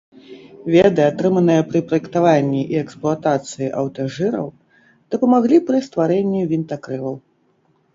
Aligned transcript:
Веды, 0.75 1.01
атрыманыя 1.09 1.65
пры 1.73 1.79
праектаванні 1.91 2.63
і 2.77 2.81
эксплуатацыі 2.83 3.67
аўтажыраў, 3.85 4.47
дапамаглі 5.17 5.57
пры 5.71 5.77
стварэнні 5.91 6.41
вінтакрылаў. 6.55 7.15